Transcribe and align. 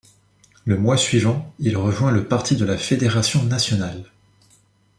Le 0.65 0.79
mois 0.79 0.97
suivant, 0.97 1.53
il 1.59 1.77
rejoint 1.77 2.09
le 2.11 2.27
Parti 2.27 2.55
de 2.55 2.65
la 2.65 2.75
fédération 2.79 3.43
nationale. 3.43 4.05